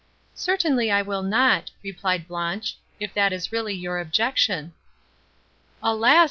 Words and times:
"Certainly 0.33 0.89
I 0.89 1.03
will 1.03 1.21
not," 1.21 1.69
replied 1.83 2.27
Blanche, 2.27 2.75
"if 2.99 3.13
that 3.13 3.31
is 3.31 3.51
really 3.51 3.75
your 3.75 3.99
objection." 3.99 4.73
"Alas! 5.83 6.19